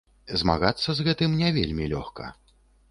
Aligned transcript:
Змагацца 0.41 0.89
з 1.01 1.05
гэтым 1.09 1.39
не 1.43 1.53
вельмі 1.59 1.85
лёгка. 1.97 2.37